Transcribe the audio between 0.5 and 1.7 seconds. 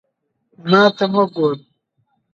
ما ته مه ګوره!